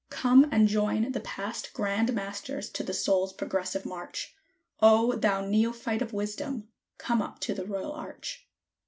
Come 0.09 0.49
and 0.51 0.67
join 0.67 1.11
the 1.11 1.19
Past 1.19 1.73
Grand 1.75 2.11
Masters, 2.15 2.71
in 2.71 2.85
the 2.87 2.91
Soul's 2.91 3.33
progressive 3.33 3.85
march, 3.85 4.33
O, 4.79 5.15
thou 5.15 5.45
neophyte 5.45 6.01
of 6.01 6.11
Wisdom! 6.11 6.67
Come 6.97 7.21
up 7.21 7.37
to 7.41 7.53
the 7.53 7.67
Royal 7.67 7.91
Arch!" 7.91 8.47